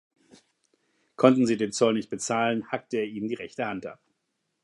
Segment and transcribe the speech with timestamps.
[1.15, 4.01] Konnten sie den Zoll nicht bezahlen, hackte er ihnen die rechte Hand ab.